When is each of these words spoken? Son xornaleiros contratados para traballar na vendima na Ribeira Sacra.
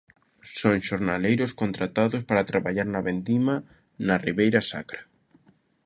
Son 0.59 0.75
xornaleiros 0.87 1.51
contratados 1.61 2.21
para 2.27 2.47
traballar 2.51 2.87
na 2.91 3.01
vendima 3.09 3.55
na 4.05 4.15
Ribeira 4.25 4.61
Sacra. 4.71 5.01